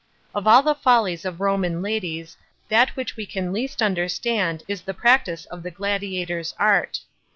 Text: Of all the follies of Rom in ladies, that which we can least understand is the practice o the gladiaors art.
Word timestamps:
Of 0.33 0.47
all 0.47 0.63
the 0.63 0.73
follies 0.73 1.25
of 1.25 1.39
Rom 1.39 1.63
in 1.63 1.83
ladies, 1.83 2.35
that 2.69 2.89
which 2.95 3.15
we 3.15 3.27
can 3.27 3.53
least 3.53 3.83
understand 3.83 4.63
is 4.67 4.81
the 4.81 4.95
practice 4.95 5.45
o 5.51 5.57
the 5.57 5.69
gladiaors 5.69 6.55
art. 6.57 7.01